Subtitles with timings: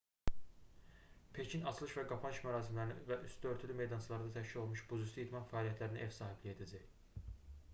[1.37, 6.17] pekin açılış və qapanış mərasimlərinə və üstü örtülü meydançalarda təşkil olunmuş buzüstü idman fəaliyyətlərinə ev
[6.17, 6.91] sahibliyi edəcək